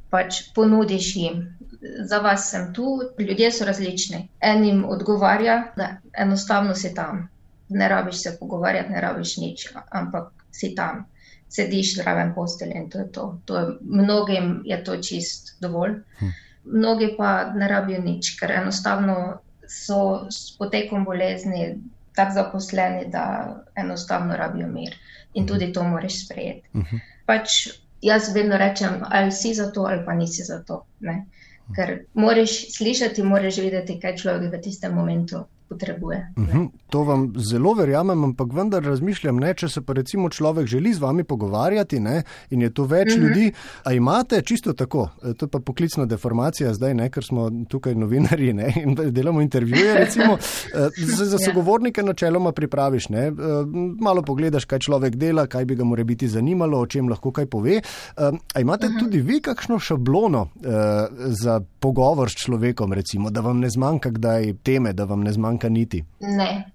Pač 0.09 0.41
ponudiš 0.55 1.15
jim, 1.15 1.41
za 2.05 2.19
vas 2.19 2.49
sem 2.51 2.73
tu, 2.73 2.99
ljudje 3.19 3.51
so 3.51 3.65
različni. 3.65 4.27
Enim 4.41 4.85
odgovarja, 4.85 5.73
da 5.77 5.89
enostavno 6.13 6.75
si 6.75 6.93
tam, 6.95 7.27
ne 7.69 7.89
rabiš 7.89 8.23
se 8.23 8.37
pogovarjati, 8.39 8.93
ne 8.93 9.01
rabiš 9.01 9.37
nič, 9.37 9.67
ampak 9.89 10.31
si 10.51 10.73
tam 10.75 11.05
sediš 11.49 11.95
zraven 11.95 12.33
postelje 12.35 12.75
in 12.75 12.89
to 12.89 12.99
je 12.99 13.11
to. 13.11 13.39
to 13.45 13.57
je, 13.57 13.67
mnogim 13.81 14.61
je 14.65 14.83
to 14.83 14.97
čist 14.97 15.55
dovolj, 15.61 15.91
hm. 16.19 16.33
mnogi 16.63 17.13
pa 17.17 17.51
ne 17.53 17.67
rabijo 17.67 18.01
nič, 18.01 18.35
ker 18.39 18.51
enostavno 18.51 19.39
so 19.67 20.29
s 20.29 20.57
potekom 20.57 21.05
bolezni 21.05 21.77
tako 22.19 22.35
zaposleni, 22.37 23.05
da 23.11 23.23
enostavno 23.75 24.37
rabijo 24.37 24.67
mir 24.67 24.95
in 25.33 25.47
tudi 25.47 25.73
to 25.73 25.83
moraš 25.83 26.23
sprejeti. 26.25 26.67
Mhm. 26.75 27.03
Pač 27.25 27.59
jaz 28.01 28.33
vedno 28.35 28.57
rečem, 28.57 29.01
ali 29.09 29.31
si 29.31 29.53
za 29.53 29.71
to 29.71 29.81
ali 29.81 30.05
pa 30.05 30.13
nisi 30.13 30.43
za 30.43 30.59
to. 30.67 30.83
Ne? 30.99 31.25
Ker 31.75 31.99
moraš 32.13 32.55
slišati, 32.73 33.23
moraš 33.23 33.57
videti, 33.61 33.99
kaj 34.01 34.17
človek 34.17 34.53
v 34.53 34.61
tistem 34.61 34.95
momentu 34.97 35.45
potrebuje. 35.69 36.33
Uh 36.37 36.43
mhm, 36.43 36.57
-huh. 36.57 36.69
To 36.89 37.03
vam 37.03 37.33
zelo 37.37 37.73
verjamem, 37.73 38.23
ampak 38.23 38.53
vendar 38.53 38.83
razmišljam, 38.83 39.37
ne, 39.37 39.53
če 39.53 39.69
se 39.69 39.81
pa 39.81 39.93
recimo 39.93 40.29
človek 40.29 40.67
želi 40.67 40.93
z 40.93 40.99
vami 40.99 41.23
pogovarjati 41.23 41.99
ne, 41.99 42.23
in 42.49 42.61
je 42.61 42.69
to 42.73 42.83
več 42.83 43.13
uh 43.13 43.17
mhm. 43.17 43.25
-huh. 43.25 43.27
ljudi, 43.27 43.51
a 43.83 43.93
imate 43.93 44.41
čisto 44.41 44.73
tako, 44.73 45.09
e, 45.23 45.33
to 45.33 45.45
je 45.45 45.49
pa 45.49 45.59
poklicna 45.59 46.05
deformacija 46.05 46.73
zdaj, 46.73 46.93
ne, 46.93 47.09
ker 47.09 47.23
smo 47.23 47.51
tukaj 47.67 47.95
novinari 47.95 48.53
ne, 48.53 48.73
in 48.75 48.95
delamo 49.11 49.41
intervjuje, 49.41 49.93
recimo, 49.93 50.37
e, 50.73 50.89
za, 50.97 51.25
za 51.25 51.37
ja. 51.41 51.45
sogovornike 51.45 52.03
načeloma 52.03 52.51
pripraviš, 52.51 53.09
ne, 53.09 53.27
e, 53.27 53.31
malo 53.99 54.21
pogledaš, 54.21 54.65
kaj 54.65 54.79
človek 54.79 55.15
dela, 55.15 55.47
kaj 55.47 55.65
bi 55.65 55.75
ga 55.75 55.83
more 55.83 56.03
biti 56.03 56.27
zanimalo, 56.27 56.79
o 56.79 56.85
čem 56.85 57.09
lahko 57.09 57.31
kaj 57.31 57.45
pove. 57.45 57.81
A 58.53 58.59
imate 58.59 58.85
uh 58.85 58.91
mhm. 58.91 58.99
-huh. 58.99 59.03
tudi 59.03 59.21
vi 59.21 59.41
kakšno 59.41 59.79
šablono 59.79 60.47
za 61.25 61.61
pogovor 61.79 62.29
s 62.29 62.33
človekom, 62.33 62.93
recimo, 62.93 63.29
da 63.29 63.41
vam 63.41 63.59
ne 63.59 63.69
zmanjka 63.69 64.09
kdaj 64.09 64.53
teme, 64.63 64.93
da 64.93 65.03
vam 65.03 65.21
ne 65.21 65.31
zmanjka 65.31 65.58
manjka 65.59 65.69
niti. 65.69 66.05
Ne, 66.19 66.71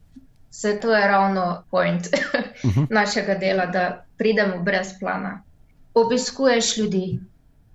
se 0.50 0.80
to 0.80 0.94
je 0.94 1.08
ravno 1.08 1.64
point 1.70 2.06
uh 2.06 2.70
mhm. 2.70 2.80
-huh. 2.80 2.86
našega 3.00 3.34
dela, 3.34 3.66
da 3.66 4.04
pridemo 4.18 4.62
brez 4.62 4.88
plana. 5.00 5.42
Obiskuješ 5.94 6.76
ljudi 6.76 7.20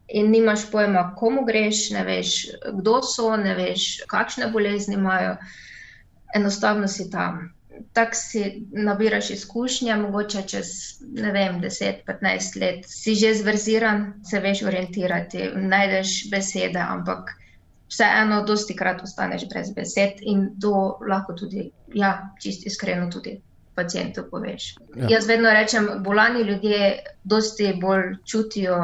in 0.07 0.31
nimaš 0.31 0.71
pojma, 0.71 1.15
komu 1.15 1.45
greš, 1.45 1.89
ne 1.89 2.03
veš, 2.03 2.45
kdo 2.73 3.01
so, 3.01 3.37
ne 3.37 3.55
veš, 3.55 4.01
kakšne 4.07 4.47
bolezni 4.47 4.95
imajo. 4.95 5.35
Enostavno 6.35 6.87
si 6.87 7.11
tam. 7.11 7.53
Tako 7.93 8.11
si 8.13 8.67
nabiraš 8.71 9.29
izkušnje, 9.29 9.95
mogoče 9.95 10.41
čez 10.41 10.67
10-15 11.01 12.59
let 12.61 12.85
si 12.87 13.15
že 13.15 13.33
zverziran, 13.33 14.13
se 14.23 14.39
veš 14.39 14.61
orientirati, 14.61 15.49
najdeš 15.55 16.29
besede, 16.31 16.79
ampak 16.79 17.38
vseeno, 17.89 18.43
dosti 18.45 18.75
krat 18.75 19.03
ostaneš 19.03 19.47
brez 19.49 19.71
besed 19.75 20.21
in 20.21 20.49
to 20.61 20.99
lahko 21.09 21.33
tudi, 21.33 21.69
ja, 21.93 22.29
čist 22.41 22.67
iskreno 22.67 23.11
tudi. 23.11 23.39
Pacijentu 23.79 24.25
poveš. 24.31 24.73
Ja. 24.95 25.07
Jaz 25.09 25.27
vedno 25.27 25.51
rečem, 25.55 25.85
bolani 26.03 26.41
ljudje 26.43 26.97
dosti 27.23 27.69
bolj 27.81 28.17
čutijo, 28.27 28.75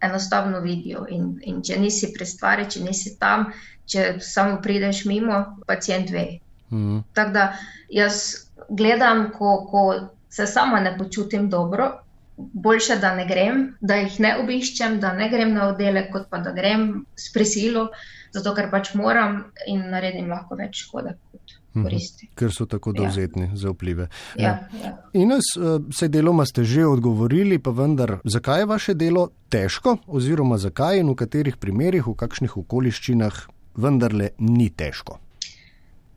enostavno 0.00 0.60
vidijo. 0.60 1.04
In, 1.10 1.36
in 1.42 1.60
če 1.62 1.78
nisi 1.78 2.10
pri 2.14 2.26
stvari, 2.26 2.64
če 2.70 2.82
nisi 2.82 3.14
tam, 3.20 3.52
če 3.86 4.16
samo 4.20 4.58
prideš 4.62 5.04
mimo, 5.06 5.38
pacijent 5.66 6.10
ve. 6.10 6.26
Mhm. 6.72 6.98
Tako 7.14 7.32
da 7.36 7.46
jaz 7.88 8.48
gledam, 8.68 9.30
ko, 9.38 9.60
ko 9.70 9.84
se 10.30 10.46
sama 10.46 10.80
ne 10.80 10.96
počutim 10.98 11.50
dobro, 11.50 11.92
boljše, 12.36 12.98
da 13.00 13.14
ne 13.14 13.24
grem, 13.26 13.62
da 13.80 13.96
jih 14.02 14.18
ne 14.20 14.34
obiščem, 14.42 14.98
da 15.00 15.12
ne 15.16 15.30
grem 15.30 15.54
na 15.54 15.70
oddelek, 15.70 16.10
kot 16.12 16.26
pa 16.30 16.42
da 16.44 16.52
grem 16.52 17.06
s 17.16 17.32
prisilo 17.32 17.88
zato 18.34 18.54
ker 18.54 18.70
pač 18.70 18.94
moram 18.94 19.44
in 19.66 19.86
naredim 19.90 20.28
lahko 20.30 20.56
več 20.58 20.82
škode 20.84 21.14
kot 21.32 21.54
mhm. 21.74 21.84
koristi. 21.84 22.30
Ker 22.38 22.54
so 22.54 22.66
tako 22.70 22.94
ja. 22.94 23.02
dovzetni 23.02 23.48
ja. 23.48 23.56
za 23.56 23.72
vplive. 23.74 24.08
Ja, 24.40 24.54
ja. 24.82 24.94
Ines, 25.12 25.52
vse 25.56 26.08
eh, 26.08 26.12
deloma 26.12 26.46
ste 26.46 26.64
že 26.64 26.86
odgovorili, 26.86 27.58
pa 27.58 27.74
vendar, 27.76 28.18
zakaj 28.24 28.64
je 28.64 28.70
vaše 28.72 28.94
delo 28.94 29.28
težko 29.52 29.98
oziroma 30.06 30.58
zakaj 30.58 31.00
in 31.00 31.12
v 31.12 31.18
katerih 31.22 31.60
primerjih, 31.60 32.06
v 32.06 32.16
kakšnih 32.18 32.56
okoliščinah 32.64 33.44
vendarle 33.76 34.32
ni 34.38 34.70
težko? 34.70 35.20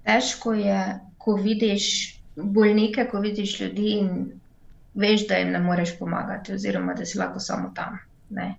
Težko 0.08 0.56
je, 0.58 0.80
ko 1.20 1.36
vidiš 1.38 2.20
bolnike, 2.36 3.06
ko 3.12 3.20
vidiš 3.20 3.60
ljudi 3.62 3.92
in 4.00 4.10
veš, 5.00 5.28
da 5.28 5.38
jim 5.38 5.52
ne 5.52 5.60
moreš 5.60 5.98
pomagati 6.00 6.54
oziroma 6.54 6.94
da 6.94 7.06
si 7.06 7.20
lahko 7.20 7.40
samo 7.40 7.72
tam. 7.76 8.00
Ne. 8.30 8.56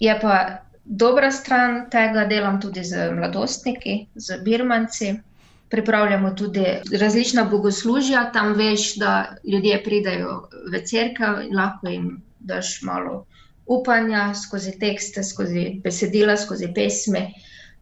Je 0.00 0.18
pa 0.20 0.64
dobra 0.84 1.30
stran 1.32 1.84
tega, 1.90 2.26
delam 2.28 2.60
tudi 2.60 2.84
z 2.84 3.10
mladostniki, 3.12 4.06
z 4.14 4.40
birmanci. 4.44 5.14
Pripravljamo 5.70 6.30
tudi 6.38 6.64
različna 7.00 7.44
bogoslužja, 7.50 8.30
tam 8.32 8.52
veš, 8.54 8.96
da 9.00 9.36
ljudje 9.42 9.80
pridajo 9.84 10.34
v 10.72 10.82
crkve 10.84 11.46
in 11.48 11.56
lahko 11.56 11.88
jim 11.88 12.10
daš 12.38 12.82
malo 12.82 13.24
upanja 13.66 14.34
skozi 14.34 14.78
tekste, 14.78 15.24
skozi 15.24 15.80
besedila, 15.84 16.36
skozi 16.36 16.68
pesmi. 16.74 17.32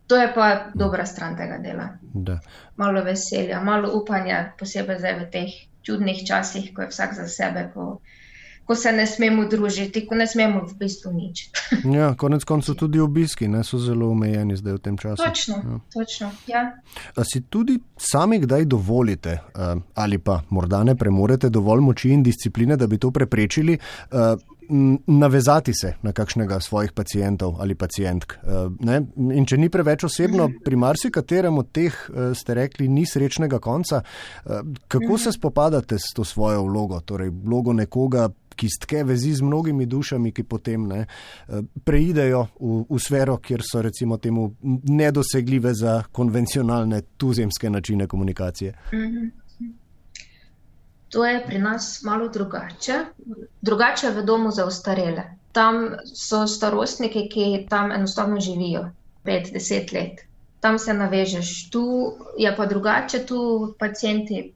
To 0.06 0.16
je 0.16 0.32
pa 0.34 0.70
dobra 0.74 1.06
stran 1.06 1.36
tega 1.36 1.58
dela. 1.58 1.88
Da. 2.14 2.38
Malo 2.76 3.02
veselja, 3.04 3.60
malo 3.60 3.92
upanja, 3.98 4.52
posebej 4.58 4.98
zdaj 4.98 5.18
v 5.18 5.28
teh 5.32 5.52
čudnih 5.82 6.26
časih, 6.26 6.70
ko 6.74 6.82
je 6.82 6.92
vsak 6.92 7.14
za 7.14 7.28
sebe. 7.28 7.70
Ko 7.74 8.00
ko 8.66 8.74
se 8.74 8.92
ne 8.92 9.06
smemo 9.06 9.44
družiti, 9.50 10.04
ko 10.06 10.14
ne 10.14 10.26
smemo 10.26 10.62
v 10.68 10.76
bistvu 10.78 11.12
nič. 11.12 11.44
ja, 11.98 12.12
konec 12.18 12.44
koncev 12.48 12.76
tudi 12.78 13.00
obiski 13.02 13.48
ne, 13.48 13.64
so 13.66 13.80
zelo 13.82 14.12
omejeni 14.14 14.56
zdaj 14.56 14.78
v 14.78 14.82
tem 14.86 14.96
času. 14.98 15.22
Točno, 15.24 15.56
ja. 15.56 15.80
točno. 15.94 16.30
Ja. 16.46 16.62
A 17.16 17.26
si 17.26 17.42
tudi 17.50 17.78
sami 17.98 18.38
kdaj 18.42 18.64
dovolite 18.70 19.30
eh, 19.30 19.74
ali 19.94 20.18
pa 20.18 20.42
morda 20.50 20.84
ne 20.84 20.94
premorete 20.94 21.50
dovolj 21.50 21.80
moči 21.80 22.14
in 22.14 22.22
discipline, 22.22 22.76
da 22.76 22.86
bi 22.86 22.98
to 22.98 23.10
preprečili? 23.10 23.78
Eh, 23.78 24.50
navezati 25.06 25.72
se 25.74 25.94
na 26.02 26.12
kakšnega 26.16 26.60
svojih 26.60 26.92
pacijentov 26.92 27.56
ali 27.60 27.74
pacijentk. 27.74 28.32
Eh, 28.32 29.00
in 29.36 29.46
če 29.46 29.58
ni 29.58 29.68
preveč 29.68 30.04
osebno, 30.06 30.48
pri 30.64 30.76
marsikaterem 30.76 31.58
od 31.58 31.72
teh 31.72 31.96
ste 32.34 32.54
rekli, 32.54 32.88
ni 32.88 33.04
srečnega 33.06 33.58
konca. 33.58 34.00
Kako 34.88 35.18
se 35.18 35.32
spopadate 35.32 35.98
s 35.98 36.14
to 36.14 36.24
svojo 36.24 36.62
vlogo, 36.62 37.00
torej 37.00 37.30
vlogo 37.44 37.72
nekoga, 37.72 38.30
ki 38.54 38.68
stke 38.68 39.04
vezi 39.04 39.34
z 39.34 39.42
mnogimi 39.42 39.86
dušami, 39.86 40.32
ki 40.32 40.44
potem 40.44 40.86
ne, 40.88 41.04
eh, 41.06 41.62
preidejo 41.84 42.46
v, 42.60 42.84
v 42.90 42.98
sfero, 43.00 43.38
kjer 43.38 43.62
so 43.64 43.82
recimo 43.82 44.16
temu 44.16 44.54
nedosegljive 44.88 45.74
za 45.74 46.02
konvencionalne 46.12 47.02
tuzemske 47.16 47.70
načine 47.70 48.06
komunikacije. 48.06 48.74
Mhm. 48.94 49.42
To 51.12 51.24
je 51.26 51.46
pri 51.46 51.58
nas 51.58 52.02
malo 52.02 52.28
drugače. 52.28 52.94
Drugače 53.60 54.06
je 54.06 54.12
v 54.12 54.22
domu 54.24 54.50
za 54.50 54.64
ostarele. 54.64 55.24
Tam 55.52 55.90
so 56.14 56.46
starostniki, 56.46 57.28
ki 57.28 57.66
tam 57.68 57.92
enostavno 57.92 58.40
živijo 58.40 58.86
5-10 59.24 59.92
let. 59.92 60.24
Tam 60.60 60.78
se 60.78 60.94
navežeš, 60.94 61.70
tu 61.70 62.14
je 62.38 62.56
pa 62.56 62.66
drugače, 62.66 63.26
tu 63.26 63.74
pacijenti 63.78 64.52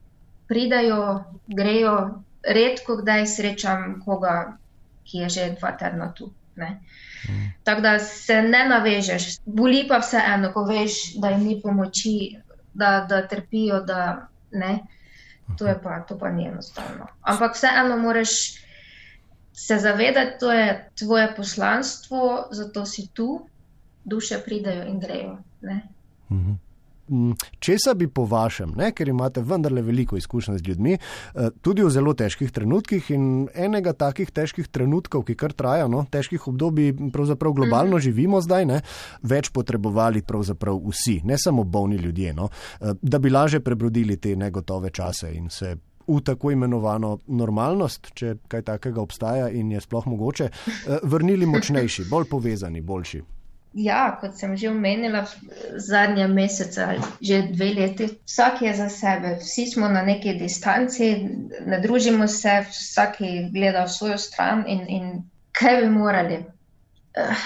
pridajo, 0.48 1.24
grejo, 1.46 2.22
redko 2.46 2.96
kdaj 2.96 3.26
srečam 3.26 4.00
koga, 4.04 4.56
ki 5.04 5.18
je 5.18 5.28
že 5.28 5.50
dva 5.58 5.72
tedna 5.78 6.12
tu. 6.14 6.32
Mm. 6.56 7.52
Tako 7.64 7.80
da 7.80 7.98
se 7.98 8.42
ne 8.42 8.64
navežeš, 8.68 9.38
boli 9.44 9.84
pa 9.88 9.98
vseeno, 9.98 10.52
ko 10.52 10.64
veš, 10.64 11.16
da 11.20 11.30
jim 11.34 11.44
ni 11.44 11.60
pomoči, 11.62 12.36
da, 12.74 13.06
da 13.08 13.26
trpijo, 13.28 13.80
da 13.84 14.28
ne. 14.52 14.78
To, 15.58 15.66
pa, 15.82 16.00
to 16.08 16.18
pa 16.18 16.30
ni 16.30 16.46
enostavno. 16.48 17.06
Ampak 17.22 17.54
vseeno 17.54 17.96
moraš 17.96 18.30
se 19.52 19.78
zavedati, 19.78 20.36
da 20.40 20.52
je 20.52 20.90
to 20.94 21.04
tvoje 21.04 21.34
poslanstvo, 21.36 22.48
zato 22.50 22.86
si 22.86 23.08
tu, 23.14 23.46
duše 24.04 24.38
pridajo 24.44 24.84
in 24.86 25.00
grejo. 25.00 25.38
Mhm. 26.30 26.52
Česa 27.58 27.94
bi 27.94 28.08
po 28.08 28.24
vašem, 28.26 28.72
ne, 28.76 28.90
ker 28.92 29.08
imate 29.08 29.42
vendarle 29.46 29.82
veliko 29.82 30.16
izkušenj 30.16 30.58
z 30.58 30.68
ljudmi, 30.68 30.92
eh, 30.92 31.48
tudi 31.62 31.84
v 31.84 31.90
zelo 31.90 32.14
težkih 32.14 32.50
trenutkih 32.52 33.10
in 33.14 33.48
enega 33.54 33.92
takih 33.92 34.30
težkih 34.30 34.68
trenutkov, 34.68 35.24
ki 35.26 35.36
kar 35.38 35.52
traja, 35.52 35.88
no, 35.88 36.04
težkih 36.10 36.48
obdobij, 36.48 36.92
pravzaprav 37.12 37.52
globalno 37.52 37.96
mhm. 37.96 38.04
živimo 38.08 38.40
zdaj, 38.40 38.66
ne, 38.66 38.80
več 39.22 39.50
potrebovali 39.54 40.22
pravzaprav 40.22 40.80
vsi, 40.90 41.20
ne 41.24 41.38
samo 41.38 41.64
bolni 41.64 41.96
ljudje, 41.96 42.34
no, 42.34 42.48
eh, 42.80 42.94
da 43.02 43.18
bi 43.18 43.30
laže 43.30 43.60
prebrodili 43.60 44.16
te 44.16 44.36
negotove 44.36 44.90
čase 44.90 45.34
in 45.34 45.50
se 45.50 45.76
v 46.06 46.20
tako 46.22 46.50
imenovano 46.50 47.18
normalnost, 47.26 48.12
če 48.14 48.36
kaj 48.48 48.62
takega 48.62 49.02
obstaja 49.02 49.48
in 49.50 49.72
je 49.74 49.80
sploh 49.82 50.06
mogoče, 50.06 50.50
uh, 50.50 50.98
vrnili 51.02 51.46
močnejši, 51.50 52.06
bolj 52.10 52.28
povezani, 52.30 52.80
boljši. 52.80 53.22
Ja, 53.76 54.16
kot 54.20 54.38
sem 54.40 54.54
že 54.56 54.70
omenila, 54.72 55.26
zadnje 55.76 56.24
mesece 56.32 56.80
ali 56.80 57.02
že 57.20 57.42
dve 57.52 57.74
leti, 57.76 58.08
vsak 58.24 58.62
je 58.64 58.72
za 58.72 58.88
sebe, 58.88 59.36
vsi 59.36 59.66
smo 59.68 59.88
na 59.88 60.00
neki 60.02 60.32
distanci, 60.40 61.28
ne 61.66 61.80
družimo 61.84 62.24
se, 62.24 62.62
vsak 62.70 63.20
gleda 63.52 63.84
v 63.84 63.92
svojo 63.92 64.18
stran 64.18 64.64
in, 64.66 64.88
in 64.88 65.04
kaj 65.52 65.82
bi 65.82 65.90
morali. 65.92 66.40
Uh, 67.16 67.36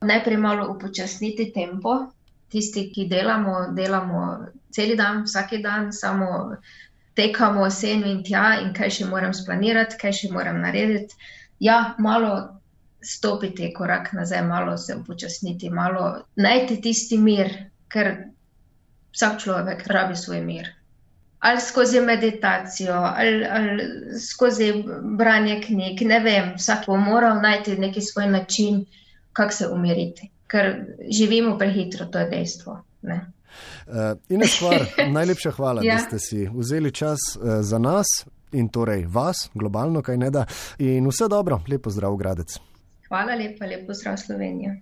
najprej 0.00 0.36
malo 0.36 0.72
upočasniti 0.74 1.52
tempo, 1.54 2.10
tisti, 2.50 2.90
ki 2.90 3.06
delamo, 3.06 3.70
delamo 3.70 4.38
cel 4.74 4.96
dan, 4.96 5.22
vsak 5.22 5.54
dan, 5.62 5.92
samo 5.92 6.56
tekamo 7.14 7.70
sen 7.70 8.02
in 8.06 8.22
tja, 8.26 8.58
in 8.62 8.72
kaj 8.74 8.90
še 8.90 9.06
moram 9.06 9.34
splanirati, 9.34 9.98
kaj 10.02 10.12
še 10.12 10.32
moram 10.34 10.60
narediti. 10.64 11.14
Ja, 11.60 11.94
malo 11.98 12.59
stopiti 13.02 13.72
korak 13.74 14.12
nazaj, 14.12 14.42
malo 14.42 14.78
se 14.78 14.96
upočasniti, 14.96 15.70
malo 15.70 16.24
najti 16.36 16.80
tisti 16.80 17.18
mir, 17.18 17.52
ker 17.88 18.14
vsak 19.12 19.40
človek 19.42 19.86
rabi 19.86 20.16
svoj 20.16 20.40
mir. 20.44 20.68
Ali 21.40 21.60
skozi 21.60 22.00
meditacijo, 22.00 22.92
ali, 22.94 23.46
ali 23.50 23.84
skozi 24.20 24.84
branje 25.18 25.62
knjig, 25.66 26.02
ne 26.02 26.20
vem, 26.20 26.52
vsak 26.56 26.86
bo 26.86 26.96
moral 26.96 27.40
najti 27.42 27.78
neki 27.78 28.00
svoj 28.00 28.26
način, 28.26 28.84
kako 29.32 29.52
se 29.52 29.68
umiriti, 29.68 30.30
ker 30.46 30.84
živimo 31.18 31.58
prehitro, 31.58 32.06
to 32.06 32.18
je 32.18 32.28
dejstvo. 32.28 32.82
Ne? 33.02 33.20
Uh, 33.86 34.18
Ines, 34.28 34.58
hvala, 34.60 34.84
najlepša 35.18 35.50
hvala, 35.50 35.82
ja. 35.84 35.94
da 35.94 36.00
ste 36.00 36.18
si 36.18 36.48
vzeli 36.54 36.92
čas 36.92 37.18
uh, 37.36 37.60
za 37.60 37.78
nas 37.78 38.06
in 38.52 38.68
torej 38.68 39.06
vas, 39.08 39.48
globalno, 39.54 40.02
kaj 40.02 40.16
ne 40.16 40.30
da. 40.30 40.44
In 40.78 41.08
vse 41.08 41.28
dobro, 41.28 41.62
lepo 41.68 41.90
zdrav, 41.90 42.16
Gradec. 42.16 42.58
Hvala 43.10 43.34
lepa, 43.34 43.66
lepo 43.66 43.94
zdrav 43.94 44.16
Slovenija. 44.22 44.76